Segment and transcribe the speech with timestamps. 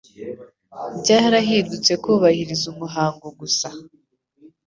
[0.99, 3.67] byarahindutse kubahiriza umuhango gusa